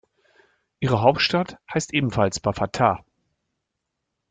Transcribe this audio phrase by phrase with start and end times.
[0.79, 3.05] Ihre Hauptstadt heißt ebenfalls Bafatá.